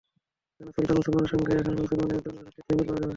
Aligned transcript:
কেননা, 0.55 0.71
সুলতান 0.85 0.97
সুলেমানের 1.05 1.31
সঙ্গে 1.33 1.51
একালের 1.59 1.79
সুলেমান 1.89 2.09
এরদোয়ানের 2.13 2.41
অনেক 2.43 2.51
ক্ষেত্রেই 2.55 2.77
মিল 2.77 2.85
পাওয়া 2.87 2.99
যাবে। 3.01 3.09